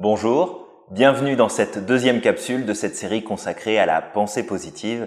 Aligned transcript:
Bonjour, 0.00 0.86
bienvenue 0.90 1.36
dans 1.36 1.50
cette 1.50 1.84
deuxième 1.84 2.22
capsule 2.22 2.64
de 2.64 2.72
cette 2.72 2.96
série 2.96 3.22
consacrée 3.22 3.78
à 3.78 3.84
la 3.84 4.00
pensée 4.00 4.46
positive. 4.46 5.06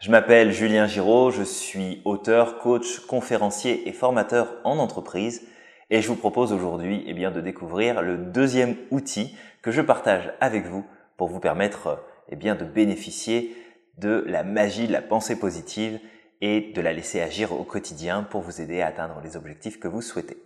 Je 0.00 0.10
m'appelle 0.10 0.52
Julien 0.52 0.86
Giraud, 0.86 1.30
je 1.30 1.42
suis 1.42 2.02
auteur, 2.04 2.58
coach, 2.58 3.06
conférencier 3.06 3.88
et 3.88 3.92
formateur 3.94 4.52
en 4.64 4.76
entreprise 4.76 5.48
et 5.88 6.02
je 6.02 6.08
vous 6.08 6.16
propose 6.16 6.52
aujourd'hui 6.52 7.04
eh 7.06 7.14
bien, 7.14 7.30
de 7.30 7.40
découvrir 7.40 8.02
le 8.02 8.18
deuxième 8.18 8.76
outil 8.90 9.34
que 9.62 9.70
je 9.70 9.80
partage 9.80 10.30
avec 10.42 10.66
vous 10.66 10.84
pour 11.16 11.28
vous 11.28 11.40
permettre 11.40 12.04
eh 12.28 12.36
bien, 12.36 12.54
de 12.54 12.66
bénéficier 12.66 13.56
de 13.96 14.24
la 14.26 14.44
magie 14.44 14.88
de 14.88 14.92
la 14.92 15.00
pensée 15.00 15.38
positive 15.38 15.98
et 16.42 16.70
de 16.74 16.82
la 16.82 16.92
laisser 16.92 17.22
agir 17.22 17.58
au 17.58 17.64
quotidien 17.64 18.22
pour 18.24 18.42
vous 18.42 18.60
aider 18.60 18.82
à 18.82 18.88
atteindre 18.88 19.22
les 19.24 19.38
objectifs 19.38 19.80
que 19.80 19.88
vous 19.88 20.02
souhaitez. 20.02 20.36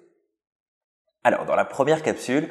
Alors, 1.24 1.46
dans 1.46 1.56
la 1.56 1.64
première 1.64 2.04
capsule, 2.04 2.48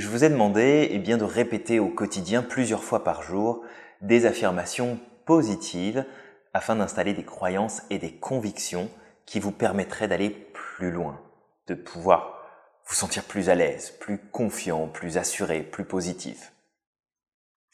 je 0.00 0.08
vous 0.08 0.24
ai 0.24 0.28
demandé 0.28 0.88
eh 0.90 0.98
bien, 0.98 1.16
de 1.16 1.24
répéter 1.24 1.78
au 1.78 1.88
quotidien 1.88 2.42
plusieurs 2.42 2.82
fois 2.82 3.04
par 3.04 3.22
jour 3.22 3.62
des 4.00 4.26
affirmations 4.26 4.98
positives 5.24 6.04
afin 6.52 6.76
d'installer 6.76 7.14
des 7.14 7.24
croyances 7.24 7.82
et 7.90 7.98
des 7.98 8.12
convictions 8.12 8.90
qui 9.24 9.38
vous 9.38 9.52
permettraient 9.52 10.08
d'aller 10.08 10.30
plus 10.30 10.90
loin, 10.90 11.20
de 11.68 11.74
pouvoir 11.74 12.42
vous 12.86 12.94
sentir 12.94 13.24
plus 13.24 13.48
à 13.48 13.54
l'aise, 13.54 13.92
plus 14.00 14.18
confiant, 14.18 14.88
plus 14.88 15.16
assuré, 15.16 15.62
plus 15.62 15.84
positif. 15.84 16.52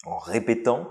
En 0.05 0.19
répétant 0.19 0.89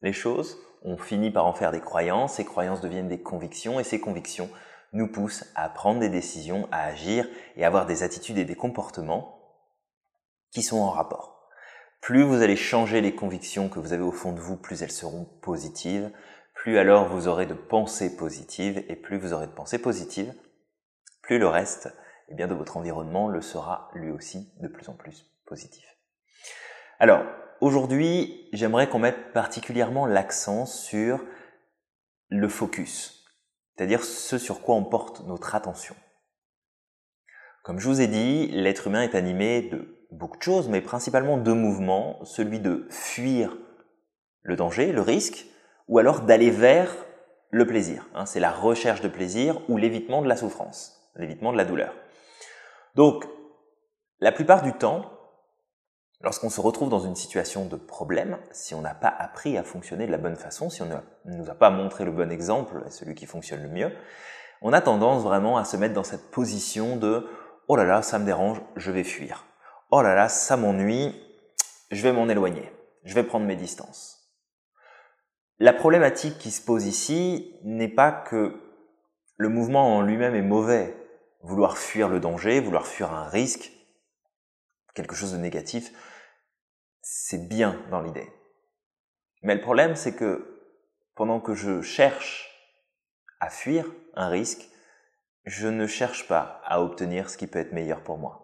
les 0.00 0.12
choses, 0.12 0.58
on 0.82 0.96
finit 0.96 1.30
par 1.30 1.46
en 1.46 1.54
faire 1.54 1.72
des 1.72 1.80
croyances, 1.80 2.34
ces 2.34 2.44
croyances 2.44 2.80
deviennent 2.80 3.08
des 3.08 3.20
convictions 3.20 3.80
et 3.80 3.84
ces 3.84 4.00
convictions 4.00 4.48
nous 4.92 5.08
poussent 5.08 5.44
à 5.56 5.68
prendre 5.68 6.00
des 6.00 6.08
décisions, 6.08 6.68
à 6.70 6.84
agir 6.84 7.26
et 7.56 7.64
à 7.64 7.66
avoir 7.66 7.86
des 7.86 8.04
attitudes 8.04 8.38
et 8.38 8.44
des 8.44 8.54
comportements 8.54 9.41
qui 10.52 10.62
sont 10.62 10.78
en 10.78 10.90
rapport. 10.90 11.48
Plus 12.00 12.22
vous 12.22 12.42
allez 12.42 12.56
changer 12.56 13.00
les 13.00 13.14
convictions 13.14 13.68
que 13.68 13.78
vous 13.78 13.92
avez 13.92 14.02
au 14.02 14.12
fond 14.12 14.32
de 14.32 14.40
vous, 14.40 14.56
plus 14.56 14.82
elles 14.82 14.92
seront 14.92 15.24
positives, 15.40 16.10
plus 16.54 16.78
alors 16.78 17.08
vous 17.08 17.26
aurez 17.26 17.46
de 17.46 17.54
pensées 17.54 18.16
positives, 18.16 18.84
et 18.88 18.96
plus 18.96 19.18
vous 19.18 19.32
aurez 19.32 19.46
de 19.46 19.52
pensées 19.52 19.78
positives, 19.78 20.34
plus 21.22 21.38
le 21.38 21.48
reste 21.48 21.88
eh 22.28 22.34
bien, 22.34 22.48
de 22.48 22.54
votre 22.54 22.76
environnement 22.76 23.28
le 23.28 23.40
sera 23.40 23.90
lui 23.94 24.10
aussi 24.10 24.52
de 24.60 24.68
plus 24.68 24.88
en 24.88 24.94
plus 24.94 25.26
positif. 25.46 25.84
Alors, 26.98 27.24
aujourd'hui, 27.60 28.48
j'aimerais 28.52 28.88
qu'on 28.88 29.00
mette 29.00 29.32
particulièrement 29.32 30.06
l'accent 30.06 30.66
sur 30.66 31.22
le 32.28 32.48
focus, 32.48 33.26
c'est-à-dire 33.76 34.02
ce 34.02 34.38
sur 34.38 34.62
quoi 34.62 34.76
on 34.76 34.84
porte 34.84 35.26
notre 35.26 35.54
attention. 35.54 35.94
Comme 37.62 37.78
je 37.78 37.88
vous 37.88 38.00
ai 38.00 38.06
dit, 38.06 38.48
l'être 38.48 38.86
humain 38.86 39.02
est 39.02 39.14
animé 39.14 39.62
de 39.62 40.01
beaucoup 40.12 40.36
de 40.36 40.42
choses, 40.42 40.68
mais 40.68 40.80
principalement 40.80 41.38
deux 41.38 41.54
mouvements, 41.54 42.24
celui 42.24 42.60
de 42.60 42.86
fuir 42.90 43.56
le 44.42 44.56
danger, 44.56 44.92
le 44.92 45.00
risque, 45.00 45.46
ou 45.88 45.98
alors 45.98 46.20
d'aller 46.20 46.50
vers 46.50 46.94
le 47.50 47.66
plaisir. 47.66 48.06
Hein. 48.14 48.26
c'est 48.26 48.40
la 48.40 48.50
recherche 48.50 49.00
de 49.00 49.08
plaisir 49.08 49.60
ou 49.68 49.76
l'évitement 49.76 50.22
de 50.22 50.28
la 50.28 50.36
souffrance, 50.36 51.10
l'évitement 51.16 51.52
de 51.52 51.56
la 51.56 51.64
douleur. 51.64 51.94
Donc, 52.94 53.26
la 54.20 54.32
plupart 54.32 54.62
du 54.62 54.72
temps, 54.72 55.10
lorsqu'on 56.20 56.50
se 56.50 56.60
retrouve 56.60 56.88
dans 56.88 57.00
une 57.00 57.16
situation 57.16 57.66
de 57.66 57.76
problème, 57.76 58.38
si 58.52 58.74
on 58.74 58.80
n'a 58.80 58.94
pas 58.94 59.14
appris 59.18 59.58
à 59.58 59.64
fonctionner 59.64 60.06
de 60.06 60.12
la 60.12 60.18
bonne 60.18 60.36
façon, 60.36 60.70
si 60.70 60.82
on 60.82 60.86
ne 60.86 61.36
nous 61.36 61.50
a 61.50 61.54
pas 61.54 61.70
montré 61.70 62.04
le 62.04 62.12
bon 62.12 62.30
exemple, 62.30 62.84
celui 62.90 63.14
qui 63.14 63.26
fonctionne 63.26 63.62
le 63.62 63.68
mieux, 63.68 63.92
on 64.60 64.72
a 64.72 64.80
tendance 64.80 65.22
vraiment 65.22 65.56
à 65.56 65.64
se 65.64 65.76
mettre 65.76 65.94
dans 65.94 66.04
cette 66.04 66.30
position 66.30 66.96
de 66.96 67.26
oh 67.68 67.76
là 67.76 67.84
là, 67.84 68.02
ça 68.02 68.18
me 68.18 68.24
dérange, 68.24 68.60
je 68.76 68.90
vais 68.90 69.04
fuir 69.04 69.44
oh 69.92 70.02
là 70.02 70.14
là, 70.14 70.28
ça 70.28 70.56
m'ennuie, 70.56 71.14
je 71.90 72.02
vais 72.02 72.12
m'en 72.12 72.28
éloigner, 72.28 72.72
je 73.04 73.14
vais 73.14 73.22
prendre 73.22 73.46
mes 73.46 73.56
distances. 73.56 74.34
La 75.58 75.74
problématique 75.74 76.38
qui 76.38 76.50
se 76.50 76.64
pose 76.64 76.86
ici 76.86 77.60
n'est 77.62 77.94
pas 77.94 78.10
que 78.10 78.58
le 79.36 79.48
mouvement 79.48 79.96
en 79.96 80.02
lui-même 80.02 80.34
est 80.34 80.42
mauvais. 80.42 80.96
Vouloir 81.42 81.76
fuir 81.76 82.08
le 82.08 82.20
danger, 82.20 82.60
vouloir 82.60 82.86
fuir 82.86 83.12
un 83.12 83.28
risque, 83.28 83.70
quelque 84.94 85.14
chose 85.14 85.32
de 85.32 85.38
négatif, 85.38 85.92
c'est 87.02 87.48
bien 87.48 87.80
dans 87.90 88.00
l'idée. 88.00 88.32
Mais 89.42 89.54
le 89.54 89.60
problème, 89.60 89.94
c'est 89.94 90.14
que 90.14 90.62
pendant 91.14 91.40
que 91.40 91.54
je 91.54 91.82
cherche 91.82 92.48
à 93.40 93.50
fuir 93.50 93.86
un 94.14 94.28
risque, 94.28 94.68
je 95.44 95.68
ne 95.68 95.86
cherche 95.86 96.28
pas 96.28 96.62
à 96.64 96.80
obtenir 96.80 97.28
ce 97.28 97.36
qui 97.36 97.46
peut 97.46 97.58
être 97.58 97.72
meilleur 97.72 98.02
pour 98.02 98.18
moi. 98.18 98.41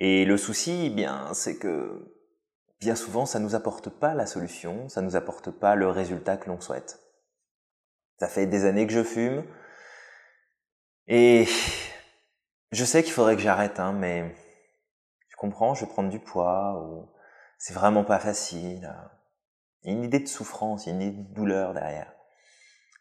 Et 0.00 0.24
le 0.24 0.38
souci, 0.38 0.86
eh 0.86 0.90
bien, 0.90 1.32
c'est 1.34 1.58
que 1.58 2.16
bien 2.80 2.96
souvent, 2.96 3.26
ça 3.26 3.38
nous 3.38 3.54
apporte 3.54 3.90
pas 3.90 4.14
la 4.14 4.24
solution, 4.24 4.88
ça 4.88 5.02
nous 5.02 5.14
apporte 5.14 5.50
pas 5.50 5.74
le 5.74 5.88
résultat 5.88 6.38
que 6.38 6.48
l'on 6.48 6.58
souhaite. 6.58 6.98
Ça 8.18 8.26
fait 8.26 8.46
des 8.46 8.64
années 8.64 8.86
que 8.86 8.94
je 8.94 9.04
fume, 9.04 9.44
et 11.06 11.46
je 12.72 12.84
sais 12.84 13.02
qu'il 13.02 13.12
faudrait 13.12 13.36
que 13.36 13.42
j'arrête, 13.42 13.78
hein, 13.78 13.92
mais 13.92 14.34
je 15.28 15.36
comprends, 15.36 15.74
je 15.74 15.84
vais 15.84 15.90
prendre 15.90 16.08
du 16.08 16.18
poids, 16.18 17.10
c'est 17.58 17.74
vraiment 17.74 18.04
pas 18.04 18.18
facile. 18.18 18.94
Il 19.82 19.90
y 19.90 19.94
a 19.94 19.98
une 19.98 20.04
idée 20.04 20.20
de 20.20 20.28
souffrance, 20.28 20.86
il 20.86 20.88
y 20.88 20.92
a 20.92 20.94
une 20.94 21.02
idée 21.02 21.22
de 21.24 21.34
douleur 21.34 21.74
derrière. 21.74 22.10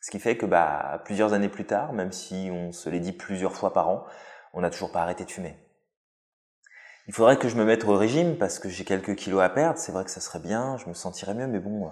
Ce 0.02 0.12
qui 0.12 0.20
fait 0.20 0.38
que 0.38 0.46
bah, 0.46 1.02
plusieurs 1.06 1.32
années 1.32 1.50
plus 1.50 1.66
tard, 1.66 1.94
même 1.94 2.12
si 2.12 2.50
on 2.52 2.74
se 2.74 2.90
l'est 2.90 3.00
dit 3.00 3.14
plusieurs 3.14 3.56
fois 3.56 3.72
par 3.72 3.88
an, 3.88 4.06
on 4.54 4.62
n'a 4.62 4.70
toujours 4.70 4.92
pas 4.92 5.02
arrêté 5.02 5.24
de 5.24 5.32
fumer. 5.32 5.56
Il 7.10 7.14
faudrait 7.16 7.38
que 7.38 7.50
je 7.50 7.56
me 7.56 7.66
mette 7.66 7.86
au 7.86 7.98
régime 7.98 8.38
parce 8.38 8.60
que 8.60 8.70
j'ai 8.70 8.86
quelques 8.86 9.16
kilos 9.16 9.42
à 9.42 9.50
perdre. 9.50 9.80
C'est 9.80 9.92
vrai 9.92 10.06
que 10.06 10.12
ça 10.12 10.22
serait 10.22 10.38
bien, 10.38 10.78
je 10.78 10.88
me 10.88 10.94
sentirais 10.94 11.34
mieux, 11.34 11.48
mais 11.48 11.58
bon, 11.58 11.90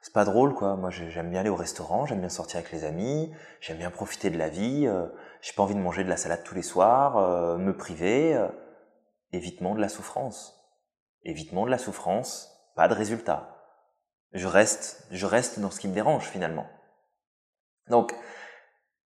c'est 0.00 0.14
pas 0.14 0.24
drôle 0.24 0.54
quoi. 0.54 0.74
Moi, 0.74 0.88
j'aime 0.88 1.28
bien 1.30 1.40
aller 1.40 1.50
au 1.50 1.54
restaurant, 1.54 2.06
j'aime 2.06 2.20
bien 2.20 2.30
sortir 2.30 2.56
avec 2.56 2.72
les 2.72 2.84
amis, 2.84 3.30
j'aime 3.60 3.76
bien 3.76 3.90
profiter 3.90 4.30
de 4.30 4.38
la 4.38 4.48
vie. 4.48 4.86
Euh, 4.86 5.04
j'ai 5.42 5.52
pas 5.52 5.62
envie 5.62 5.74
de 5.74 5.80
manger 5.80 6.02
de 6.02 6.08
la 6.08 6.16
salade 6.16 6.44
tous 6.44 6.54
les 6.54 6.62
soirs, 6.62 7.18
euh, 7.18 7.58
me 7.58 7.76
priver. 7.76 8.34
Euh, 8.34 8.48
évitement 9.32 9.74
de 9.74 9.82
la 9.82 9.90
souffrance. 9.90 10.58
Évitement 11.24 11.66
de 11.66 11.70
la 11.70 11.76
souffrance, 11.76 12.50
pas 12.74 12.88
de 12.88 12.94
résultat. 12.94 13.58
Je 14.32 14.46
reste, 14.46 15.06
je 15.10 15.26
reste 15.26 15.60
dans 15.60 15.70
ce 15.70 15.78
qui 15.78 15.88
me 15.88 15.94
dérange 15.94 16.24
finalement. 16.24 16.66
Donc, 17.90 18.14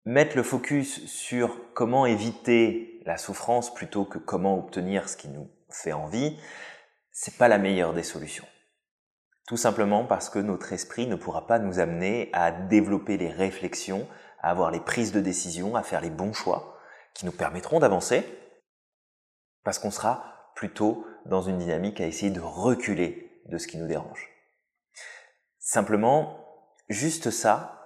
mettre 0.06 0.36
le 0.36 0.44
focus 0.44 1.06
sur 1.06 1.58
comment 1.74 2.06
éviter 2.06 3.02
la 3.06 3.18
souffrance 3.18 3.74
plutôt 3.74 4.06
que 4.06 4.18
comment 4.18 4.58
obtenir 4.58 5.09
ce 5.09 5.18
qui 5.18 5.30
nous 5.30 5.50
fait 5.69 5.94
envie, 5.94 6.38
c'est 7.12 7.38
pas 7.38 7.47
la 7.47 7.58
meilleure 7.58 7.94
des 7.94 8.03
solutions. 8.03 8.46
Tout 9.47 9.58
simplement 9.58 10.06
parce 10.06 10.30
que 10.30 10.40
notre 10.40 10.72
esprit 10.72 11.08
ne 11.08 11.16
pourra 11.16 11.47
pas 11.47 11.59
nous 11.59 11.80
amener 11.80 12.30
à 12.34 12.52
développer 12.52 13.18
les 13.18 13.30
réflexions, 13.30 14.08
à 14.42 14.50
avoir 14.50 14.72
les 14.72 14.80
prises 14.80 15.12
de 15.12 15.19
décision, 15.19 15.75
à 15.75 15.84
faire 15.84 16.02
les 16.02 16.09
bons 16.09 16.34
choix 16.34 16.78
qui 17.13 17.25
nous 17.25 17.31
permettront 17.31 17.80
d'avancer, 17.80 18.24
parce 19.63 19.80
qu'on 19.80 19.92
sera 19.92 20.52
plutôt 20.56 21.06
dans 21.25 21.42
une 21.42 21.58
dynamique 21.58 22.02
à 22.02 22.08
essayer 22.08 22.31
de 22.31 22.40
reculer 22.40 23.42
de 23.46 23.58
ce 23.58 23.68
qui 23.68 23.78
nous 23.78 23.88
dérange. 23.88 24.30
Simplement, 25.59 26.46
juste 26.90 27.30
ça, 27.30 27.83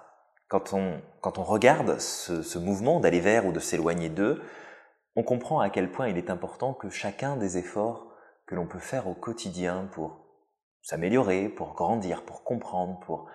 quand 0.48 0.72
on, 0.72 1.00
quand 1.20 1.38
on 1.38 1.44
regarde 1.44 1.98
ce, 2.00 2.42
ce 2.42 2.58
mouvement 2.58 3.00
d'aller 3.00 3.20
vers 3.20 3.46
ou 3.46 3.52
de 3.52 3.60
s'éloigner 3.60 4.08
d'eux, 4.08 4.42
on 5.14 5.22
comprend 5.22 5.60
à 5.60 5.70
quel 5.70 5.90
point 5.90 6.08
il 6.08 6.16
est 6.16 6.30
important 6.30 6.74
que 6.74 6.90
chacun 6.90 7.36
des 7.36 7.58
efforts 7.58 8.14
que 8.46 8.54
l'on 8.54 8.66
peut 8.66 8.78
faire 8.78 9.06
au 9.06 9.14
quotidien 9.14 9.88
pour 9.92 10.24
s'améliorer, 10.82 11.48
pour 11.48 11.74
grandir, 11.74 12.24
pour 12.24 12.44
comprendre, 12.44 12.98
pour 13.00 13.28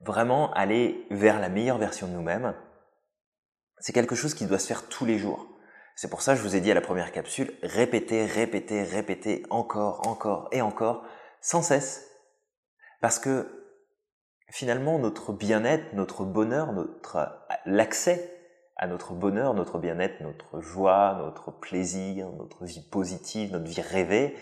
vraiment 0.00 0.52
aller 0.52 1.06
vers 1.10 1.40
la 1.40 1.48
meilleure 1.48 1.78
version 1.78 2.06
de 2.06 2.12
nous-mêmes, 2.12 2.54
c'est 3.78 3.92
quelque 3.92 4.14
chose 4.14 4.34
qui 4.34 4.46
doit 4.46 4.58
se 4.58 4.66
faire 4.66 4.88
tous 4.88 5.06
les 5.06 5.18
jours. 5.18 5.46
C'est 5.94 6.10
pour 6.10 6.22
ça 6.22 6.32
que 6.32 6.38
je 6.38 6.42
vous 6.42 6.56
ai 6.56 6.60
dit 6.60 6.70
à 6.70 6.74
la 6.74 6.80
première 6.80 7.12
capsule, 7.12 7.52
répétez, 7.62 8.24
répétez, 8.24 8.82
répétez 8.82 9.44
encore, 9.50 10.06
encore 10.06 10.48
et 10.52 10.62
encore, 10.62 11.04
sans 11.40 11.62
cesse. 11.62 12.06
Parce 13.00 13.18
que 13.18 13.59
finalement 14.50 14.98
notre 14.98 15.32
bien-être, 15.32 15.92
notre 15.94 16.24
bonheur, 16.24 16.72
notre 16.72 17.46
l'accès 17.66 18.36
à 18.76 18.86
notre 18.86 19.12
bonheur, 19.12 19.54
notre 19.54 19.78
bien-être, 19.78 20.20
notre 20.22 20.60
joie, 20.60 21.16
notre 21.18 21.50
plaisir, 21.50 22.30
notre 22.32 22.64
vie 22.64 22.82
positive, 22.90 23.52
notre 23.52 23.66
vie 23.66 23.80
rêvée, 23.80 24.36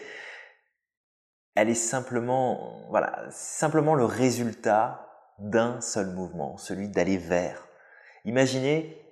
elle 1.55 1.69
est 1.69 1.75
simplement 1.75 2.87
voilà, 2.88 3.26
simplement 3.31 3.94
le 3.94 4.05
résultat 4.05 5.06
d'un 5.38 5.81
seul 5.81 6.08
mouvement, 6.08 6.56
celui 6.56 6.88
d'aller 6.88 7.16
vers. 7.16 7.66
Imaginez 8.25 9.04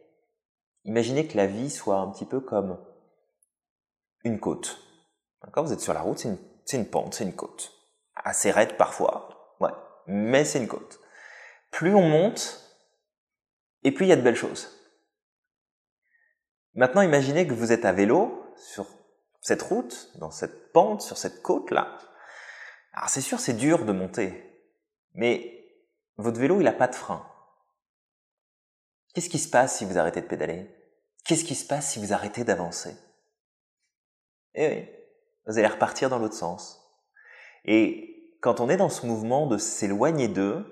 imaginez 0.84 1.26
que 1.26 1.37
la 1.37 1.46
vie 1.46 1.70
soit 1.70 1.99
un 1.99 2.10
petit 2.10 2.25
peu 2.25 2.40
comme 2.40 2.78
une 4.25 4.38
côte. 4.38 4.78
Quand 5.52 5.62
vous 5.62 5.72
êtes 5.72 5.81
sur 5.81 5.94
la 5.94 6.00
route, 6.00 6.19
c'est 6.19 6.28
une, 6.28 6.38
une 6.81 6.88
pente, 6.88 7.14
c'est 7.14 7.25
une 7.25 7.34
côte. 7.34 7.72
Assez 8.14 8.50
raide 8.50 8.76
parfois, 8.76 9.35
mais 10.06 10.44
c'est 10.44 10.58
une 10.58 10.68
côte. 10.68 11.00
Plus 11.70 11.94
on 11.94 12.08
monte, 12.08 12.62
et 13.82 13.92
plus 13.92 14.06
il 14.06 14.08
y 14.08 14.12
a 14.12 14.16
de 14.16 14.22
belles 14.22 14.36
choses. 14.36 14.72
Maintenant, 16.74 17.02
imaginez 17.02 17.46
que 17.46 17.54
vous 17.54 17.72
êtes 17.72 17.84
à 17.84 17.92
vélo 17.92 18.52
sur 18.56 18.86
cette 19.40 19.62
route, 19.62 20.10
dans 20.16 20.30
cette 20.30 20.72
pente, 20.72 21.02
sur 21.02 21.16
cette 21.16 21.42
côte-là, 21.42 21.98
alors 22.92 23.10
c'est 23.10 23.20
sûr, 23.20 23.38
c'est 23.38 23.52
dur 23.52 23.84
de 23.84 23.92
monter, 23.92 24.42
mais 25.14 25.68
votre 26.16 26.40
vélo, 26.40 26.60
il 26.60 26.64
n'a 26.64 26.72
pas 26.72 26.88
de 26.88 26.94
frein. 26.94 27.30
Qu'est-ce 29.14 29.28
qui 29.28 29.38
se 29.38 29.50
passe 29.50 29.76
si 29.76 29.84
vous 29.84 29.98
arrêtez 29.98 30.22
de 30.22 30.26
pédaler? 30.26 30.74
Qu'est-ce 31.24 31.44
qui 31.44 31.54
se 31.54 31.66
passe 31.66 31.90
si 31.90 31.98
vous 31.98 32.12
arrêtez 32.12 32.44
d'avancer? 32.44 32.96
Eh 34.54 34.68
oui, 34.68 34.88
vous 35.46 35.58
allez 35.58 35.66
repartir 35.66 36.08
dans 36.08 36.18
l'autre 36.18 36.34
sens. 36.34 36.82
Et 37.64 38.15
quand 38.46 38.60
on 38.60 38.69
est 38.69 38.76
dans 38.76 38.88
ce 38.88 39.04
mouvement 39.04 39.48
de 39.48 39.58
s'éloigner 39.58 40.28
d'eux, 40.28 40.64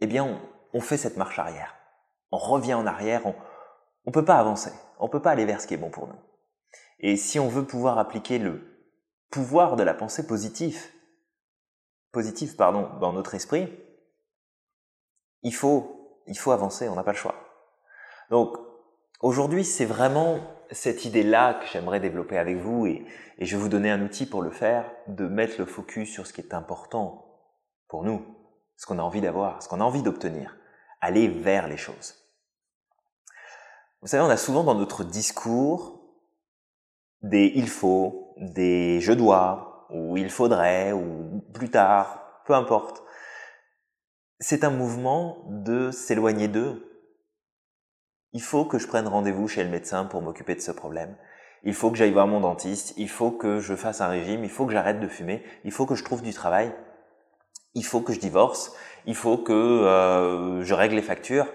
eh 0.00 0.08
bien, 0.08 0.40
on, 0.72 0.80
fait 0.80 0.96
cette 0.96 1.16
marche 1.16 1.38
arrière. 1.38 1.76
On 2.32 2.38
revient 2.38 2.74
en 2.74 2.88
arrière, 2.88 3.24
on 3.24 3.36
ne 4.06 4.10
peut 4.10 4.24
pas 4.24 4.34
avancer, 4.34 4.72
on 4.98 5.06
ne 5.06 5.08
peut 5.08 5.22
pas 5.22 5.30
aller 5.30 5.44
vers 5.44 5.60
ce 5.60 5.68
qui 5.68 5.74
est 5.74 5.76
bon 5.76 5.90
pour 5.90 6.08
nous. 6.08 6.18
Et 6.98 7.16
si 7.16 7.38
on 7.38 7.46
veut 7.46 7.64
pouvoir 7.64 7.98
appliquer 7.98 8.40
le 8.40 8.66
pouvoir 9.30 9.76
de 9.76 9.84
la 9.84 9.94
pensée 9.94 10.26
positive, 10.26 10.76
positive 12.10 12.56
pardon, 12.56 12.90
dans 12.98 13.12
notre 13.12 13.36
esprit, 13.36 13.72
il 15.42 15.54
faut, 15.54 16.20
il 16.26 16.36
faut 16.36 16.50
avancer, 16.50 16.88
on 16.88 16.96
n'a 16.96 17.04
pas 17.04 17.12
le 17.12 17.16
choix. 17.16 17.36
Donc, 18.30 18.56
aujourd'hui, 19.20 19.64
c'est 19.64 19.86
vraiment 19.86 20.40
cette 20.72 21.04
idée-là 21.04 21.54
que 21.54 21.66
j'aimerais 21.66 22.00
développer 22.00 22.38
avec 22.38 22.56
vous 22.56 22.86
et, 22.86 23.06
je 23.38 23.56
vais 23.56 23.62
vous 23.62 23.68
donner 23.68 23.90
un 23.90 24.02
outil 24.02 24.26
pour 24.26 24.42
le 24.42 24.50
faire, 24.50 24.90
de 25.08 25.26
mettre 25.26 25.54
le 25.58 25.66
focus 25.66 26.10
sur 26.10 26.26
ce 26.26 26.32
qui 26.32 26.40
est 26.40 26.54
important 26.54 27.26
pour 27.88 28.04
nous, 28.04 28.24
ce 28.76 28.86
qu'on 28.86 28.98
a 28.98 29.02
envie 29.02 29.20
d'avoir, 29.20 29.62
ce 29.62 29.68
qu'on 29.68 29.80
a 29.80 29.84
envie 29.84 30.02
d'obtenir, 30.02 30.56
aller 31.00 31.28
vers 31.28 31.66
les 31.66 31.76
choses. 31.76 32.14
Vous 34.00 34.08
savez, 34.08 34.22
on 34.22 34.30
a 34.30 34.36
souvent 34.36 34.62
dans 34.62 34.76
notre 34.76 35.02
discours 35.02 36.02
des 37.22 37.52
il 37.54 37.68
faut, 37.68 38.34
des 38.36 39.00
je 39.00 39.12
dois, 39.12 39.86
ou 39.90 40.16
il 40.16 40.30
faudrait, 40.30 40.92
ou 40.92 41.42
plus 41.52 41.70
tard, 41.70 42.42
peu 42.46 42.54
importe. 42.54 43.02
C'est 44.40 44.64
un 44.64 44.70
mouvement 44.70 45.44
de 45.48 45.90
s'éloigner 45.90 46.48
d'eux. 46.48 46.91
Il 48.32 48.42
faut 48.42 48.64
que 48.64 48.78
je 48.78 48.86
prenne 48.86 49.06
rendez-vous 49.06 49.48
chez 49.48 49.62
le 49.62 49.70
médecin 49.70 50.04
pour 50.04 50.22
m'occuper 50.22 50.54
de 50.54 50.60
ce 50.60 50.70
problème. 50.70 51.16
Il 51.64 51.74
faut 51.74 51.90
que 51.90 51.96
j'aille 51.96 52.12
voir 52.12 52.26
mon 52.26 52.40
dentiste. 52.40 52.94
Il 52.96 53.08
faut 53.08 53.30
que 53.30 53.60
je 53.60 53.76
fasse 53.76 54.00
un 54.00 54.08
régime. 54.08 54.42
Il 54.44 54.50
faut 54.50 54.66
que 54.66 54.72
j'arrête 54.72 55.00
de 55.00 55.08
fumer. 55.08 55.44
Il 55.64 55.72
faut 55.72 55.86
que 55.86 55.94
je 55.94 56.04
trouve 56.04 56.22
du 56.22 56.32
travail. 56.32 56.74
Il 57.74 57.84
faut 57.84 58.00
que 58.00 58.12
je 58.12 58.20
divorce. 58.20 58.74
Il 59.06 59.14
faut 59.14 59.38
que 59.38 59.52
euh, 59.52 60.62
je 60.62 60.74
règle 60.74 60.94
les 60.96 61.02
factures. 61.02 61.46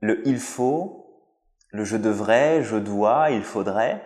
Le 0.00 0.26
il 0.26 0.38
faut, 0.38 1.26
le 1.70 1.84
je 1.84 1.96
devrais, 1.96 2.62
je 2.62 2.76
dois, 2.76 3.30
il 3.30 3.42
faudrait, 3.42 4.02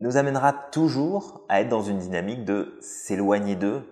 nous 0.00 0.16
amènera 0.16 0.52
toujours 0.52 1.44
à 1.48 1.60
être 1.60 1.68
dans 1.68 1.82
une 1.82 1.98
dynamique 1.98 2.44
de 2.44 2.78
s'éloigner 2.80 3.56
d'eux. 3.56 3.88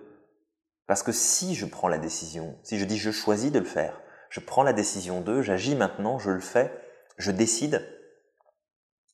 Parce 0.87 1.03
que 1.03 1.11
si 1.11 1.55
je 1.55 1.65
prends 1.65 1.87
la 1.87 1.97
décision, 1.97 2.57
si 2.63 2.77
je 2.77 2.85
dis 2.85 2.97
je 2.97 3.11
choisis 3.11 3.51
de 3.51 3.59
le 3.59 3.65
faire, 3.65 4.01
je 4.31 4.39
prends 4.39 4.63
la 4.63 4.73
décision 4.73 5.19
d'eux, 5.19 5.41
j'agis 5.41 5.75
maintenant, 5.75 6.17
je 6.17 6.31
le 6.31 6.39
fais, 6.39 6.71
je 7.17 7.31
décide, 7.31 7.85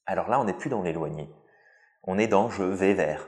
alors 0.06 0.30
là 0.30 0.40
on 0.40 0.46
n'est 0.46 0.54
plus 0.54 0.70
dans 0.70 0.84
l'éloigné. 0.84 1.30
On 2.04 2.20
est 2.20 2.28
dans 2.28 2.50
je 2.50 2.64
vais 2.64 2.94
vers. 2.94 3.28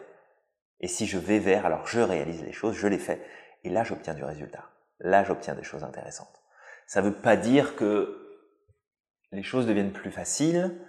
Et 0.79 0.87
si 0.87 1.07
je 1.07 1.17
vais 1.17 1.39
vers, 1.39 1.65
alors 1.65 1.87
je 1.87 1.99
réalise 1.99 2.43
les 2.43 2.53
choses, 2.53 2.75
je 2.75 2.87
les 2.87 2.99
fais, 2.99 3.21
et 3.63 3.69
là 3.69 3.83
j'obtiens 3.83 4.13
du 4.13 4.23
résultat. 4.23 4.69
Là 4.99 5.23
j'obtiens 5.23 5.55
des 5.55 5.63
choses 5.63 5.83
intéressantes. 5.83 6.41
Ça 6.85 7.01
ne 7.01 7.09
veut 7.09 7.15
pas 7.15 7.35
dire 7.35 7.75
que 7.75 8.39
les 9.31 9.43
choses 9.43 9.65
deviennent 9.65 9.91
plus 9.91 10.11
faciles, 10.11 10.79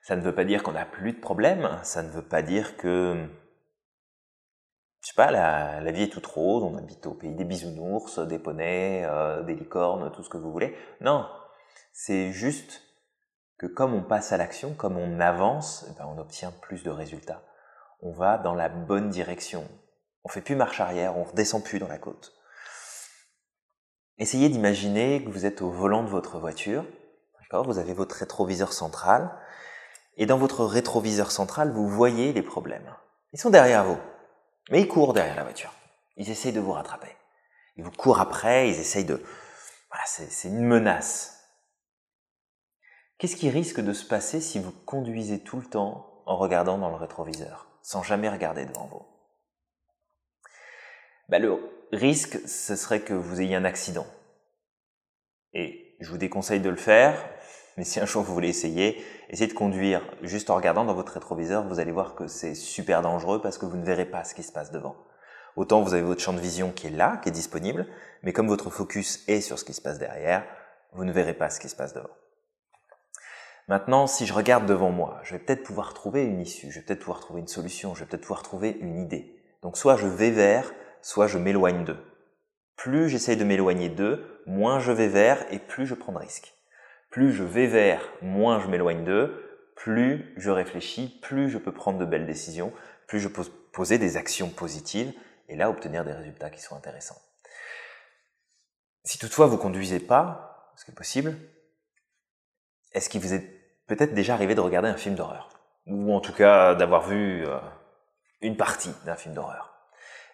ça 0.00 0.16
ne 0.16 0.22
veut 0.22 0.34
pas 0.34 0.44
dire 0.44 0.62
qu'on 0.62 0.72
n'a 0.72 0.86
plus 0.86 1.12
de 1.12 1.20
problèmes, 1.20 1.78
ça 1.82 2.02
ne 2.02 2.08
veut 2.08 2.26
pas 2.26 2.40
dire 2.40 2.78
que, 2.78 3.28
je 5.08 5.14
sais 5.14 5.16
pas, 5.16 5.30
la, 5.30 5.90
vie 5.90 6.02
est 6.02 6.12
toute 6.12 6.26
rose, 6.26 6.62
on 6.62 6.76
habite 6.76 7.06
au 7.06 7.14
pays 7.14 7.34
des 7.34 7.46
bisounours, 7.46 8.18
des 8.18 8.38
poneys, 8.38 9.06
euh, 9.06 9.42
des 9.42 9.54
licornes, 9.54 10.12
tout 10.12 10.22
ce 10.22 10.28
que 10.28 10.36
vous 10.36 10.52
voulez. 10.52 10.76
Non, 11.00 11.26
c'est 11.94 12.30
juste 12.30 12.82
que 13.56 13.64
comme 13.64 13.94
on 13.94 14.02
passe 14.02 14.32
à 14.32 14.36
l'action, 14.36 14.74
comme 14.74 14.98
on 14.98 15.18
avance, 15.18 15.86
eh 15.88 15.98
ben 15.98 16.04
on 16.14 16.18
obtient 16.18 16.50
plus 16.50 16.82
de 16.82 16.90
résultats. 16.90 17.42
On 18.02 18.12
va 18.12 18.36
dans 18.36 18.52
la 18.52 18.68
bonne 18.68 19.08
direction. 19.08 19.66
On 20.24 20.28
fait 20.28 20.42
plus 20.42 20.56
marche 20.56 20.78
arrière, 20.78 21.16
on 21.16 21.24
redescend 21.24 21.64
plus 21.64 21.78
dans 21.78 21.88
la 21.88 21.96
côte. 21.96 22.34
Essayez 24.18 24.50
d'imaginer 24.50 25.24
que 25.24 25.30
vous 25.30 25.46
êtes 25.46 25.62
au 25.62 25.70
volant 25.70 26.02
de 26.02 26.10
votre 26.10 26.38
voiture, 26.38 26.84
d'accord? 27.40 27.64
Vous 27.64 27.78
avez 27.78 27.94
votre 27.94 28.16
rétroviseur 28.16 28.74
central, 28.74 29.34
et 30.18 30.26
dans 30.26 30.36
votre 30.36 30.66
rétroviseur 30.66 31.30
central, 31.30 31.72
vous 31.72 31.88
voyez 31.88 32.34
les 32.34 32.42
problèmes. 32.42 32.94
Ils 33.32 33.40
sont 33.40 33.48
derrière 33.48 33.84
vous, 33.84 33.98
mais 34.70 34.80
ils 34.80 34.88
courent 34.88 35.12
derrière 35.12 35.36
la 35.36 35.44
voiture. 35.44 35.72
Ils 36.16 36.30
essayent 36.30 36.52
de 36.52 36.60
vous 36.60 36.72
rattraper. 36.72 37.14
Ils 37.76 37.84
vous 37.84 37.92
courent 37.92 38.20
après, 38.20 38.68
ils 38.68 38.80
essayent 38.80 39.04
de... 39.04 39.22
Voilà, 39.90 40.04
c'est 40.06 40.48
une 40.48 40.60
menace. 40.60 41.38
Qu'est-ce 43.18 43.36
qui 43.36 43.50
risque 43.50 43.80
de 43.80 43.92
se 43.92 44.04
passer 44.04 44.40
si 44.40 44.58
vous 44.58 44.72
conduisez 44.72 45.42
tout 45.42 45.58
le 45.58 45.66
temps 45.66 46.22
en 46.26 46.36
regardant 46.36 46.78
dans 46.78 46.90
le 46.90 46.96
rétroviseur, 46.96 47.68
sans 47.82 48.02
jamais 48.02 48.28
regarder 48.28 48.66
devant 48.66 48.86
vous? 48.86 49.06
Ben, 51.28 51.42
Le 51.42 51.58
risque, 51.92 52.38
ce 52.46 52.76
serait 52.76 53.00
que 53.00 53.14
vous 53.14 53.40
ayez 53.40 53.54
un 53.54 53.64
accident. 53.64 54.06
Et 55.52 55.96
je 56.00 56.10
vous 56.10 56.18
déconseille 56.18 56.60
de 56.60 56.70
le 56.70 56.76
faire, 56.76 57.28
mais 57.78 57.84
si 57.84 58.00
un 58.00 58.06
jour 58.06 58.24
vous 58.24 58.34
voulez 58.34 58.48
essayer, 58.48 59.00
essayez 59.30 59.46
de 59.46 59.54
conduire 59.54 60.02
juste 60.22 60.50
en 60.50 60.56
regardant 60.56 60.84
dans 60.84 60.94
votre 60.94 61.12
rétroviseur, 61.12 61.62
vous 61.68 61.78
allez 61.78 61.92
voir 61.92 62.16
que 62.16 62.26
c'est 62.26 62.56
super 62.56 63.02
dangereux 63.02 63.40
parce 63.40 63.56
que 63.56 63.66
vous 63.66 63.76
ne 63.76 63.84
verrez 63.84 64.04
pas 64.04 64.24
ce 64.24 64.34
qui 64.34 64.42
se 64.42 64.50
passe 64.50 64.72
devant. 64.72 64.96
Autant 65.54 65.80
vous 65.80 65.94
avez 65.94 66.02
votre 66.02 66.20
champ 66.20 66.32
de 66.32 66.40
vision 66.40 66.72
qui 66.72 66.88
est 66.88 66.90
là, 66.90 67.18
qui 67.22 67.28
est 67.28 67.32
disponible, 67.32 67.86
mais 68.24 68.32
comme 68.32 68.48
votre 68.48 68.68
focus 68.68 69.22
est 69.28 69.40
sur 69.40 69.60
ce 69.60 69.64
qui 69.64 69.74
se 69.74 69.80
passe 69.80 70.00
derrière, 70.00 70.44
vous 70.92 71.04
ne 71.04 71.12
verrez 71.12 71.34
pas 71.34 71.50
ce 71.50 71.60
qui 71.60 71.68
se 71.68 71.76
passe 71.76 71.94
devant. 71.94 72.10
Maintenant, 73.68 74.08
si 74.08 74.26
je 74.26 74.34
regarde 74.34 74.66
devant 74.66 74.90
moi, 74.90 75.20
je 75.22 75.34
vais 75.34 75.38
peut-être 75.38 75.62
pouvoir 75.62 75.94
trouver 75.94 76.24
une 76.24 76.40
issue, 76.40 76.72
je 76.72 76.80
vais 76.80 76.84
peut-être 76.84 76.98
pouvoir 76.98 77.20
trouver 77.20 77.42
une 77.42 77.46
solution, 77.46 77.94
je 77.94 78.00
vais 78.00 78.06
peut-être 78.06 78.22
pouvoir 78.22 78.42
trouver 78.42 78.76
une 78.80 78.98
idée. 78.98 79.40
Donc 79.62 79.78
soit 79.78 79.96
je 79.96 80.08
vais 80.08 80.32
vers, 80.32 80.72
soit 81.00 81.28
je 81.28 81.38
m'éloigne 81.38 81.84
d'eux. 81.84 82.04
Plus 82.74 83.08
j'essaye 83.08 83.36
de 83.36 83.44
m'éloigner 83.44 83.88
d'eux, 83.88 84.42
moins 84.46 84.80
je 84.80 84.90
vais 84.90 85.06
vers 85.06 85.46
et 85.52 85.60
plus 85.60 85.86
je 85.86 85.94
prends 85.94 86.10
de 86.12 86.18
risques 86.18 86.57
plus 87.10 87.32
je 87.32 87.44
vais 87.44 87.66
vers, 87.66 88.02
moins 88.22 88.60
je 88.60 88.68
m'éloigne 88.68 89.04
d'eux, 89.04 89.44
plus 89.76 90.34
je 90.36 90.50
réfléchis, 90.50 91.18
plus 91.22 91.48
je 91.48 91.58
peux 91.58 91.72
prendre 91.72 91.98
de 91.98 92.04
belles 92.04 92.26
décisions, 92.26 92.72
plus 93.06 93.20
je 93.20 93.28
peux 93.28 93.44
poser 93.72 93.98
des 93.98 94.16
actions 94.16 94.50
positives 94.50 95.12
et 95.48 95.56
là 95.56 95.70
obtenir 95.70 96.04
des 96.04 96.12
résultats 96.12 96.50
qui 96.50 96.60
sont 96.60 96.76
intéressants. 96.76 97.20
Si 99.04 99.18
toutefois 99.18 99.46
vous 99.46 99.56
conduisez 99.56 100.00
pas, 100.00 100.72
ce 100.76 100.84
qui 100.84 100.90
est 100.90 100.94
possible, 100.94 101.36
est-ce 102.92 103.08
qu'il 103.08 103.20
vous 103.20 103.34
est 103.34 103.46
peut-être 103.86 104.14
déjà 104.14 104.34
arrivé 104.34 104.54
de 104.54 104.60
regarder 104.60 104.88
un 104.88 104.96
film 104.96 105.14
d'horreur? 105.14 105.48
Ou 105.86 106.12
en 106.12 106.20
tout 106.20 106.34
cas 106.34 106.74
d'avoir 106.74 107.08
vu 107.08 107.46
euh, 107.46 107.58
une 108.40 108.56
partie 108.56 108.92
d'un 109.06 109.16
film 109.16 109.34
d'horreur 109.34 109.74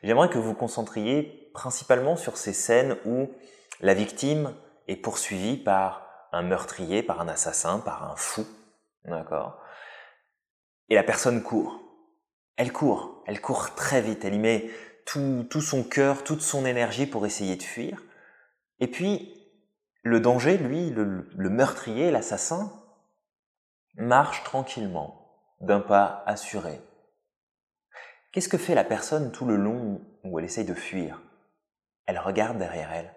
J'aimerais 0.03 0.29
que 0.29 0.37
vous 0.37 0.49
vous 0.49 0.55
concentriez 0.55 1.51
principalement 1.55 2.17
sur 2.17 2.37
ces 2.37 2.53
scènes 2.53 2.97
où 3.07 3.31
la 3.81 3.95
victime 3.95 4.55
est 4.87 4.97
poursuivie 4.97 5.57
par 5.57 6.04
un 6.35 6.43
meurtrier, 6.43 7.03
par 7.03 7.21
un 7.21 7.29
assassin, 7.29 7.79
par 7.79 8.11
un 8.11 8.17
fou. 8.17 8.47
D'accord? 9.05 9.61
Et 10.89 10.95
la 10.95 11.03
personne 11.03 11.43
court. 11.43 11.81
Elle 12.57 12.73
court. 12.73 13.23
Elle 13.27 13.41
court 13.41 13.75
très 13.75 14.01
vite. 14.01 14.25
Elle 14.25 14.35
y 14.35 14.39
met 14.39 14.71
tout, 15.07 15.47
tout 15.49 15.61
son 15.61 15.85
cœur, 15.85 16.25
toute 16.25 16.43
son 16.43 16.67
énergie 16.67 17.07
pour 17.07 17.27
essayer 17.27 17.57
de 17.57 17.63
fuir. 17.63 18.03
Et 18.81 18.89
puis, 18.89 19.35
le 20.03 20.21
danger, 20.21 20.59
lui, 20.59 20.91
le, 20.91 21.29
le 21.35 21.51
meurtrier, 21.51 22.11
l'assassin, 22.11 22.73
marche 23.95 24.43
tranquillement, 24.45 25.31
d'un 25.61 25.81
pas 25.81 26.23
assuré. 26.27 26.81
Qu'est-ce 28.33 28.49
que 28.49 28.59
fait 28.59 28.75
la 28.75 28.85
personne 28.85 29.31
tout 29.31 29.47
le 29.47 29.57
long 29.57 30.01
où 30.25 30.39
elle 30.39 30.45
essaye 30.45 30.65
de 30.65 30.75
fuir? 30.75 31.23
Elle 32.07 32.19
regarde 32.19 32.59
derrière 32.59 32.93
elle. 32.93 33.15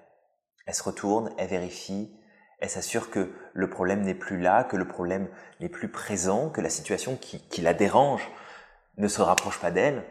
Elle 0.65 0.75
se 0.75 0.83
retourne, 0.83 1.33
elle 1.38 1.50
vérifie, 1.50 2.12
elle 2.59 2.69
s'assure 2.69 3.11
que 3.11 3.33
le 3.53 3.69
problème 3.69 4.01
n'est 4.01 4.15
plus 4.15 4.39
là, 4.39 4.63
que 4.63 4.77
le 4.77 4.87
problème 4.87 5.29
n'est 5.59 5.69
plus 5.69 5.91
présent, 5.91 6.49
que 6.49 6.61
la 6.61 6.69
situation 6.69 7.15
qui, 7.15 7.61
la 7.61 7.73
dérange 7.73 8.27
ne 8.97 9.07
se 9.07 9.21
rapproche 9.21 9.59
pas 9.59 9.71
d'elle. 9.71 10.03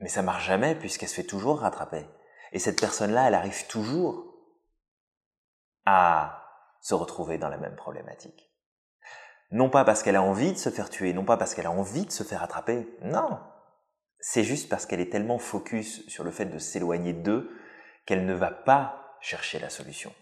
Mais 0.00 0.08
ça 0.08 0.22
marche 0.22 0.46
jamais 0.46 0.74
puisqu'elle 0.74 1.08
se 1.08 1.14
fait 1.14 1.24
toujours 1.24 1.60
rattraper. 1.60 2.04
Et 2.52 2.58
cette 2.58 2.80
personne-là, 2.80 3.28
elle 3.28 3.34
arrive 3.34 3.66
toujours 3.66 4.24
à 5.84 6.44
se 6.80 6.94
retrouver 6.94 7.38
dans 7.38 7.48
la 7.48 7.58
même 7.58 7.76
problématique. 7.76 8.50
Non 9.50 9.70
pas 9.70 9.84
parce 9.84 10.02
qu'elle 10.02 10.16
a 10.16 10.22
envie 10.22 10.52
de 10.52 10.58
se 10.58 10.70
faire 10.70 10.90
tuer, 10.90 11.12
non 11.12 11.24
pas 11.24 11.36
parce 11.36 11.54
qu'elle 11.54 11.66
a 11.66 11.70
envie 11.70 12.06
de 12.06 12.12
se 12.12 12.22
faire 12.22 12.42
attraper, 12.42 12.88
non. 13.02 13.40
C'est 14.20 14.44
juste 14.44 14.68
parce 14.68 14.84
qu'elle 14.84 15.00
est 15.00 15.10
tellement 15.10 15.38
focus 15.38 16.06
sur 16.08 16.24
le 16.24 16.30
fait 16.30 16.46
de 16.46 16.58
s'éloigner 16.58 17.12
d'eux 17.12 17.50
qu'elle 18.04 18.26
ne 18.26 18.34
va 18.34 18.50
pas 18.50 19.07
chercher 19.20 19.58
la 19.58 19.70
solution. 19.70 20.14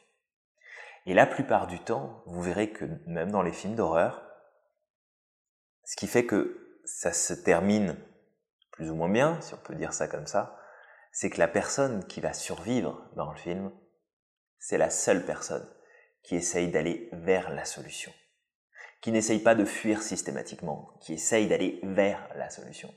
Et 1.07 1.15
la 1.15 1.27
plupart 1.27 1.67
du 1.67 1.79
temps, 1.79 2.23
vous 2.27 2.43
verrez 2.43 2.71
que 2.71 2.85
même 3.07 3.31
dans 3.31 3.43
les 3.43 3.53
films 3.53 3.77
d'horreur, 3.77 4.23
Ce 5.89 5.95
qui 5.95 6.09
fait 6.09 6.27
que 6.27 6.81
ça 6.85 7.13
se 7.13 7.33
termine 7.33 7.97
plus 8.73 8.91
ou 8.91 8.97
moins 8.97 9.09
bien, 9.09 9.41
si 9.41 9.55
on 9.55 9.59
peut 9.59 9.77
dire 9.77 9.93
ça 9.93 10.09
comme 10.09 10.27
ça, 10.27 10.59
c'est 11.13 11.31
que 11.31 11.39
la 11.39 11.49
personne 11.49 12.05
qui 12.07 12.21
va 12.21 12.33
survivre 12.33 13.09
dans 13.15 13.31
le 13.31 13.39
film, 13.39 13.73
c'est 14.59 14.79
la 14.79 14.91
seule 14.91 15.25
personne 15.25 15.67
qui 16.23 16.35
essaye 16.35 16.71
d'aller 16.73 17.09
vers 17.13 17.51
la 17.51 17.65
solution, 17.65 18.13
qui 19.01 19.13
n'essaye 19.13 19.39
pas 19.39 19.55
de 19.55 19.65
fuir 19.65 20.03
systématiquement, 20.03 20.99
qui 21.01 21.15
essaye 21.15 21.47
d'aller 21.47 21.79
vers 21.85 22.29
la 22.35 22.51
solution. 22.51 22.93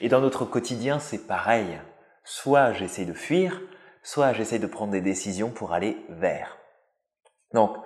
Et 0.00 0.08
dans 0.08 0.20
notre 0.20 0.44
quotidien, 0.44 0.98
c'est 0.98 1.26
pareil. 1.26 1.80
Soit 2.24 2.72
j'essaye 2.72 3.06
de 3.06 3.14
fuir, 3.14 3.60
soit 4.02 4.32
j'essaye 4.32 4.58
de 4.58 4.66
prendre 4.66 4.92
des 4.92 5.00
décisions 5.00 5.50
pour 5.50 5.72
aller 5.72 5.96
vers. 6.08 6.58
Donc, 7.52 7.76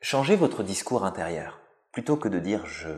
changez 0.00 0.36
votre 0.36 0.62
discours 0.62 1.04
intérieur. 1.04 1.60
Plutôt 1.92 2.16
que 2.16 2.28
de 2.28 2.38
dire 2.38 2.66
je, 2.66 2.90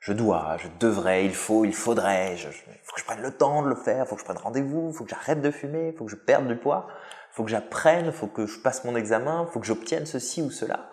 je 0.00 0.12
dois, 0.12 0.56
je 0.58 0.68
devrais, 0.80 1.24
il 1.24 1.34
faut, 1.34 1.64
il 1.64 1.74
faudrait, 1.74 2.34
il 2.34 2.38
faut 2.84 2.94
que 2.94 3.00
je 3.00 3.04
prenne 3.04 3.22
le 3.22 3.36
temps 3.36 3.62
de 3.62 3.68
le 3.68 3.74
faire, 3.74 4.04
il 4.04 4.08
faut 4.08 4.14
que 4.14 4.20
je 4.20 4.24
prenne 4.24 4.38
rendez-vous, 4.38 4.90
il 4.92 4.96
faut 4.96 5.04
que 5.04 5.10
j'arrête 5.10 5.42
de 5.42 5.50
fumer, 5.50 5.88
il 5.88 5.96
faut 5.96 6.04
que 6.04 6.10
je 6.10 6.16
perde 6.16 6.48
du 6.48 6.56
poids, 6.56 6.86
il 6.88 7.34
faut 7.34 7.44
que 7.44 7.50
j'apprenne, 7.50 8.06
il 8.06 8.12
faut 8.12 8.28
que 8.28 8.46
je 8.46 8.58
passe 8.60 8.84
mon 8.84 8.96
examen, 8.96 9.46
il 9.46 9.52
faut 9.52 9.60
que 9.60 9.66
j'obtienne 9.66 10.06
ceci 10.06 10.42
ou 10.42 10.50
cela. 10.50 10.90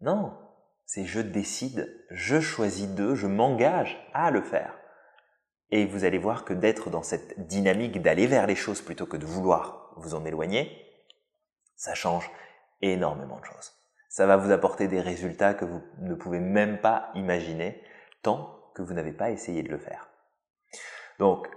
Non, 0.00 0.38
c'est 0.86 1.04
je 1.04 1.20
décide, 1.20 1.92
je 2.10 2.40
choisis 2.40 2.88
de, 2.88 3.14
je 3.14 3.26
m'engage 3.26 3.98
à 4.14 4.30
le 4.30 4.42
faire. 4.42 4.74
Et 5.70 5.86
vous 5.86 6.04
allez 6.04 6.18
voir 6.18 6.44
que 6.44 6.54
d'être 6.54 6.90
dans 6.90 7.02
cette 7.02 7.46
dynamique 7.46 8.02
d'aller 8.02 8.26
vers 8.26 8.46
les 8.46 8.56
choses 8.56 8.80
plutôt 8.80 9.06
que 9.06 9.16
de 9.16 9.26
vouloir 9.26 9.79
vous 10.00 10.14
en 10.14 10.24
éloigner, 10.24 10.70
ça 11.76 11.94
change 11.94 12.30
énormément 12.82 13.38
de 13.38 13.44
choses. 13.44 13.72
Ça 14.08 14.26
va 14.26 14.36
vous 14.36 14.50
apporter 14.50 14.88
des 14.88 15.00
résultats 15.00 15.54
que 15.54 15.64
vous 15.64 15.82
ne 16.00 16.14
pouvez 16.14 16.40
même 16.40 16.80
pas 16.80 17.10
imaginer 17.14 17.82
tant 18.22 18.70
que 18.74 18.82
vous 18.82 18.92
n'avez 18.92 19.12
pas 19.12 19.30
essayé 19.30 19.62
de 19.62 19.68
le 19.68 19.78
faire. 19.78 20.08
Donc, 21.18 21.48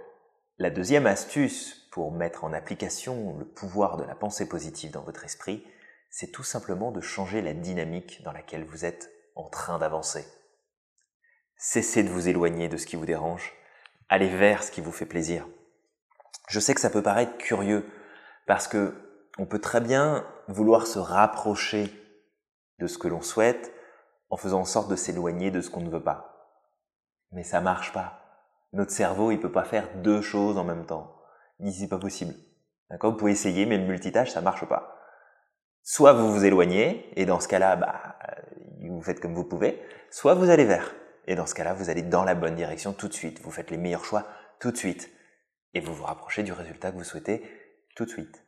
la 0.58 0.70
deuxième 0.70 1.06
astuce 1.06 1.88
pour 1.90 2.12
mettre 2.12 2.44
en 2.44 2.52
application 2.52 3.36
le 3.38 3.44
pouvoir 3.44 3.96
de 3.96 4.04
la 4.04 4.14
pensée 4.14 4.48
positive 4.48 4.92
dans 4.92 5.02
votre 5.02 5.24
esprit, 5.24 5.66
c'est 6.10 6.30
tout 6.30 6.44
simplement 6.44 6.92
de 6.92 7.00
changer 7.00 7.42
la 7.42 7.54
dynamique 7.54 8.22
dans 8.22 8.32
laquelle 8.32 8.64
vous 8.64 8.84
êtes 8.84 9.10
en 9.34 9.48
train 9.48 9.78
d'avancer. 9.78 10.24
Cessez 11.56 12.04
de 12.04 12.08
vous 12.08 12.28
éloigner 12.28 12.68
de 12.68 12.76
ce 12.76 12.86
qui 12.86 12.96
vous 12.96 13.06
dérange 13.06 13.52
Allez 14.08 14.28
vers 14.28 14.62
ce 14.62 14.70
qui 14.70 14.80
vous 14.80 14.92
fait 14.92 15.06
plaisir. 15.06 15.48
Je 16.48 16.60
sais 16.60 16.74
que 16.74 16.80
ça 16.80 16.90
peut 16.90 17.02
paraître 17.02 17.36
curieux 17.38 17.84
parce 18.46 18.68
que 18.68 18.94
on 19.38 19.46
peut 19.46 19.60
très 19.60 19.80
bien 19.80 20.26
vouloir 20.48 20.86
se 20.86 20.98
rapprocher 20.98 21.92
de 22.78 22.86
ce 22.86 22.98
que 22.98 23.08
l'on 23.08 23.22
souhaite 23.22 23.72
en 24.30 24.36
faisant 24.36 24.60
en 24.60 24.64
sorte 24.64 24.88
de 24.88 24.96
s'éloigner 24.96 25.50
de 25.50 25.60
ce 25.60 25.70
qu'on 25.70 25.80
ne 25.80 25.90
veut 25.90 26.02
pas. 26.02 26.58
Mais 27.32 27.42
ça 27.42 27.60
marche 27.60 27.92
pas. 27.92 28.20
Notre 28.72 28.92
cerveau, 28.92 29.30
il 29.30 29.40
peut 29.40 29.52
pas 29.52 29.64
faire 29.64 29.88
deux 29.96 30.20
choses 30.20 30.58
en 30.58 30.64
même 30.64 30.86
temps. 30.86 31.16
C'est 31.70 31.88
pas 31.88 31.98
possible. 31.98 32.34
D'accord? 32.90 33.12
Vous 33.12 33.16
pouvez 33.16 33.32
essayer, 33.32 33.66
mais 33.66 33.78
le 33.78 33.84
multitâche, 33.84 34.30
ça 34.30 34.40
marche 34.40 34.66
pas. 34.66 34.98
Soit 35.82 36.12
vous 36.12 36.32
vous 36.32 36.44
éloignez, 36.44 37.10
et 37.16 37.26
dans 37.26 37.40
ce 37.40 37.48
cas-là, 37.48 37.76
bah, 37.76 38.16
vous 38.80 39.02
faites 39.02 39.20
comme 39.20 39.34
vous 39.34 39.44
pouvez, 39.44 39.80
soit 40.10 40.34
vous 40.34 40.50
allez 40.50 40.64
vers. 40.64 40.94
Et 41.26 41.34
dans 41.34 41.46
ce 41.46 41.54
cas-là, 41.54 41.74
vous 41.74 41.90
allez 41.90 42.02
dans 42.02 42.24
la 42.24 42.34
bonne 42.34 42.54
direction 42.54 42.92
tout 42.92 43.08
de 43.08 43.14
suite. 43.14 43.40
Vous 43.42 43.50
faites 43.50 43.70
les 43.70 43.76
meilleurs 43.78 44.04
choix 44.04 44.26
tout 44.60 44.70
de 44.70 44.76
suite. 44.76 45.10
Et 45.72 45.80
vous 45.80 45.94
vous 45.94 46.04
rapprochez 46.04 46.42
du 46.42 46.52
résultat 46.52 46.90
que 46.90 46.96
vous 46.96 47.04
souhaitez 47.04 47.42
tout 47.94 48.04
de 48.04 48.10
suite. 48.10 48.44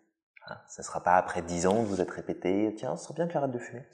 Hein 0.46 0.58
ça 0.68 0.82
ne 0.82 0.86
sera 0.86 1.02
pas 1.02 1.16
après 1.16 1.42
10 1.42 1.66
ans 1.66 1.82
que 1.82 1.88
vous 1.88 2.00
êtes 2.00 2.10
répété, 2.10 2.74
tiens, 2.76 2.96
ce 2.96 3.04
serait 3.04 3.14
bien 3.14 3.26
que 3.26 3.32
j'arrête 3.32 3.50
de 3.50 3.58
fumer. 3.58 3.86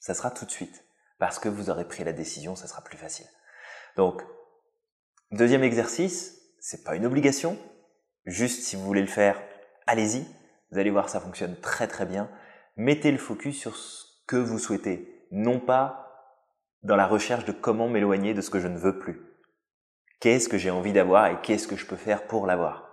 Ça 0.00 0.14
sera 0.14 0.30
tout 0.30 0.44
de 0.44 0.50
suite. 0.50 0.84
Parce 1.18 1.38
que 1.38 1.48
vous 1.48 1.70
aurez 1.70 1.86
pris 1.86 2.04
la 2.04 2.12
décision, 2.12 2.56
ça 2.56 2.66
sera 2.66 2.82
plus 2.82 2.98
facile. 2.98 3.26
Donc, 3.96 4.22
deuxième 5.30 5.62
exercice, 5.62 6.40
c'est 6.58 6.84
pas 6.84 6.96
une 6.96 7.06
obligation. 7.06 7.56
Juste 8.26 8.62
si 8.62 8.76
vous 8.76 8.82
voulez 8.82 9.00
le 9.00 9.06
faire, 9.06 9.40
allez-y. 9.86 10.26
Vous 10.70 10.78
allez 10.78 10.90
voir, 10.90 11.08
ça 11.08 11.20
fonctionne 11.20 11.58
très 11.60 11.86
très 11.86 12.06
bien. 12.06 12.28
Mettez 12.76 13.12
le 13.12 13.18
focus 13.18 13.58
sur 13.58 13.76
ce 13.76 14.04
que 14.26 14.36
vous 14.36 14.58
souhaitez. 14.58 15.26
Non 15.30 15.60
pas 15.60 16.04
dans 16.82 16.96
la 16.96 17.06
recherche 17.06 17.44
de 17.44 17.52
comment 17.52 17.88
m'éloigner 17.88 18.34
de 18.34 18.40
ce 18.40 18.50
que 18.50 18.60
je 18.60 18.68
ne 18.68 18.78
veux 18.78 18.98
plus. 18.98 19.22
Qu'est-ce 20.20 20.48
que 20.48 20.58
j'ai 20.58 20.70
envie 20.70 20.92
d'avoir 20.92 21.26
et 21.28 21.40
qu'est-ce 21.42 21.68
que 21.68 21.76
je 21.76 21.86
peux 21.86 21.96
faire 21.96 22.26
pour 22.26 22.46
l'avoir? 22.46 22.83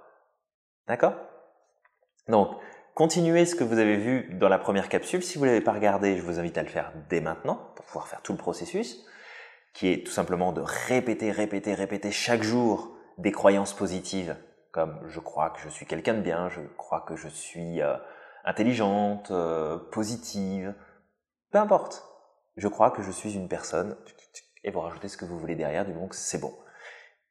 D'accord? 0.87 1.15
Donc, 2.27 2.57
continuez 2.95 3.45
ce 3.45 3.55
que 3.55 3.63
vous 3.63 3.79
avez 3.79 3.97
vu 3.97 4.33
dans 4.33 4.49
la 4.49 4.57
première 4.57 4.89
capsule. 4.89 5.23
Si 5.23 5.37
vous 5.37 5.45
ne 5.45 5.49
l'avez 5.49 5.61
pas 5.61 5.73
regardé, 5.73 6.17
je 6.17 6.21
vous 6.21 6.39
invite 6.39 6.57
à 6.57 6.63
le 6.63 6.69
faire 6.69 6.93
dès 7.09 7.21
maintenant 7.21 7.71
pour 7.75 7.85
pouvoir 7.85 8.07
faire 8.07 8.21
tout 8.21 8.33
le 8.33 8.37
processus, 8.37 9.05
qui 9.73 9.91
est 9.91 10.05
tout 10.05 10.11
simplement 10.11 10.53
de 10.53 10.61
répéter, 10.61 11.31
répéter, 11.31 11.73
répéter 11.73 12.11
chaque 12.11 12.43
jour 12.43 12.95
des 13.17 13.31
croyances 13.31 13.73
positives, 13.73 14.35
comme 14.71 14.99
je 15.07 15.19
crois 15.19 15.49
que 15.51 15.59
je 15.61 15.69
suis 15.69 15.85
quelqu'un 15.85 16.13
de 16.13 16.21
bien, 16.21 16.49
je 16.49 16.61
crois 16.77 17.01
que 17.01 17.15
je 17.15 17.27
suis 17.27 17.81
euh, 17.81 17.95
intelligente, 18.45 19.31
euh, 19.31 19.77
positive, 19.91 20.73
peu 21.51 21.59
importe 21.59 22.07
je 22.57 22.67
crois 22.67 22.91
que 22.91 23.01
je 23.01 23.11
suis 23.11 23.33
une 23.33 23.47
personne, 23.47 23.95
et 24.63 24.71
vous 24.71 24.79
rajoutez 24.79 25.07
ce 25.07 25.17
que 25.17 25.25
vous 25.25 25.39
voulez 25.39 25.55
derrière, 25.55 25.85
du 25.85 25.93
moment 25.93 26.07
que 26.07 26.15
c'est 26.15 26.39
bon. 26.39 26.53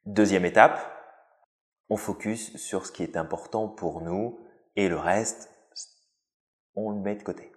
Deuxième 0.06 0.44
étape, 0.44 0.80
on 1.90 1.96
focus 1.96 2.56
sur 2.56 2.86
ce 2.86 2.92
qui 2.92 3.02
est 3.02 3.16
important 3.16 3.68
pour 3.68 4.00
nous, 4.00 4.38
et 4.76 4.88
le 4.88 4.96
reste, 4.96 5.50
on 6.74 6.90
le 6.90 7.00
met 7.00 7.16
de 7.16 7.22
côté. 7.22 7.52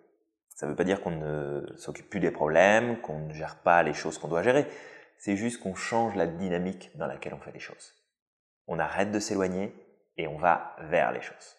Ça 0.56 0.66
ne 0.66 0.72
veut 0.72 0.76
pas 0.76 0.84
dire 0.84 1.02
qu'on 1.02 1.12
ne 1.12 1.66
s'occupe 1.78 2.10
plus 2.10 2.20
des 2.20 2.32
problèmes, 2.32 3.00
qu'on 3.02 3.20
ne 3.20 3.34
gère 3.34 3.58
pas 3.58 3.84
les 3.84 3.94
choses 3.94 4.18
qu'on 4.18 4.28
doit 4.28 4.44
gérer. 4.44 4.68
C'est 5.18 5.38
juste 5.38 5.62
qu'on 5.62 5.76
change 5.76 6.16
la 6.16 6.28
dynamique 6.28 6.92
dans 6.98 7.08
laquelle 7.08 7.34
on 7.34 7.40
fait 7.40 7.52
les 7.52 7.60
choses. 7.60 7.94
On 8.68 8.80
arrête 8.80 9.12
de 9.12 9.20
s'éloigner 9.20 9.74
et 10.18 10.28
on 10.28 10.38
va 10.38 10.76
vers 10.82 11.12
les 11.12 11.22
choses. 11.22 11.58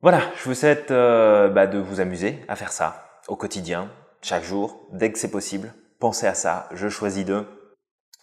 Voilà, 0.00 0.20
je 0.36 0.44
vous 0.44 0.54
souhaite 0.54 0.90
euh, 0.90 1.48
bah, 1.48 1.66
de 1.66 1.78
vous 1.78 2.00
amuser 2.00 2.40
à 2.48 2.56
faire 2.56 2.72
ça 2.72 3.20
au 3.28 3.36
quotidien, 3.36 3.90
chaque 4.20 4.42
jour, 4.42 4.88
dès 4.92 5.12
que 5.12 5.18
c'est 5.18 5.30
possible, 5.30 5.72
pensez 6.00 6.26
à 6.26 6.34
ça, 6.34 6.68
je 6.72 6.88
choisis 6.88 7.24
de, 7.24 7.46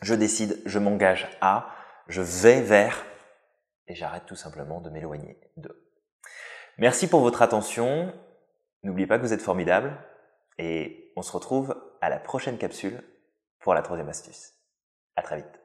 je 0.01 0.13
décide, 0.13 0.61
je 0.65 0.79
m'engage 0.79 1.29
à, 1.39 1.69
je 2.09 2.21
vais 2.21 2.61
vers, 2.61 3.05
et 3.87 3.95
j'arrête 3.95 4.25
tout 4.25 4.35
simplement 4.35 4.81
de 4.81 4.89
m'éloigner 4.89 5.39
de. 5.57 5.89
Merci 6.77 7.07
pour 7.07 7.21
votre 7.21 7.41
attention, 7.41 8.13
n'oubliez 8.83 9.07
pas 9.07 9.17
que 9.17 9.23
vous 9.23 9.33
êtes 9.33 9.41
formidable, 9.41 9.97
et 10.57 11.13
on 11.15 11.21
se 11.21 11.31
retrouve 11.31 11.75
à 12.01 12.09
la 12.09 12.19
prochaine 12.19 12.57
capsule 12.57 13.01
pour 13.59 13.73
la 13.73 13.81
troisième 13.81 14.09
astuce. 14.09 14.53
À 15.15 15.21
très 15.21 15.37
vite. 15.37 15.58